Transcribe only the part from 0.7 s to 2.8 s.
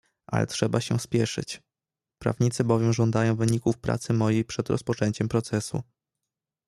się spieszyć, prawnicy